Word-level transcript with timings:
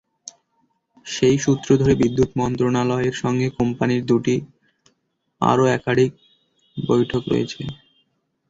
সেই 1.05 1.37
সূত্র 1.39 1.69
ধরে 1.77 1.93
বিদ্যুৎ 2.01 2.29
মন্ত্রণালয়ের 2.37 3.15
সঙ্গে 3.21 3.47
কোম্পানি 3.57 3.95
দুটির 4.09 4.41
আরও 5.41 5.63
একাধিক 5.77 6.11
বৈঠক 6.77 7.21
হয়েছে। 7.27 7.61